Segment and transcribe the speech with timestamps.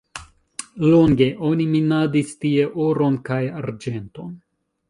[0.85, 4.35] Longe oni minadis tie oron kaj arĝenton.